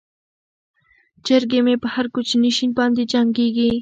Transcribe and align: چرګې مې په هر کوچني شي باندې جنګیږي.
چرګې 1.25 1.59
مې 1.65 1.75
په 1.81 1.87
هر 1.95 2.05
کوچني 2.13 2.51
شي 2.57 2.65
باندې 2.77 3.03
جنګیږي. 3.11 3.67